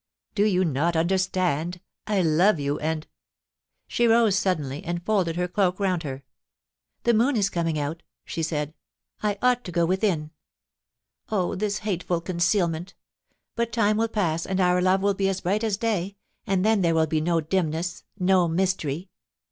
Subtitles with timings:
[0.19, 1.79] * Do you not understand?
[2.07, 3.05] I love you— and....'
[3.87, 6.23] She rose suddenly, and folded her cloak round her.
[6.63, 8.73] * The moon is coming out,' she said.'
[9.21, 10.29] I ought to go THE TRYST BY THE BAMBOOS.
[11.29, 11.53] 269 within.
[11.53, 11.55] Oh!
[11.55, 12.93] this hateful concealment;
[13.55, 16.81] but time will pass and our love will be as bright as day, and then
[16.81, 19.11] there will be no dimness, no mystery.